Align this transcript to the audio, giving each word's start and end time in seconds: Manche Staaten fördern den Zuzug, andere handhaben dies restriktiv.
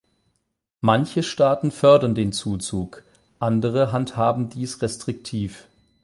Manche 0.79 1.21
Staaten 1.21 1.69
fördern 1.69 2.15
den 2.15 2.31
Zuzug, 2.33 3.03
andere 3.37 3.91
handhaben 3.91 4.49
dies 4.49 4.81
restriktiv. 4.81 5.67